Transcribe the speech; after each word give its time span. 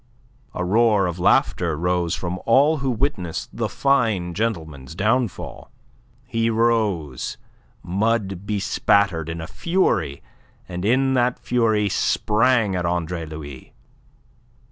A 0.55 0.65
roar 0.65 1.05
of 1.05 1.19
laughter 1.19 1.77
rose 1.77 2.15
from 2.15 2.39
all 2.47 2.77
who 2.77 2.89
witnessed 2.89 3.55
the 3.55 3.69
fine 3.69 4.33
gentleman's 4.33 4.95
downfall. 4.95 5.69
He 6.25 6.49
rose, 6.49 7.37
mud 7.83 8.47
bespattered, 8.47 9.29
in 9.29 9.39
a 9.39 9.45
fury, 9.45 10.23
and 10.67 10.83
in 10.83 11.13
that 11.13 11.37
fury 11.37 11.87
sprang 11.87 12.75
at 12.75 12.83
Andre 12.83 13.27
Louis. 13.27 13.75